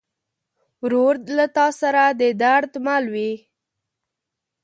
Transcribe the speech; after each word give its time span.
ورور 0.83 1.13
له 1.37 1.45
تا 1.57 1.67
سره 1.81 2.03
د 2.19 2.21
درد 2.43 2.71
مل 2.85 3.03
وي. 3.13 3.33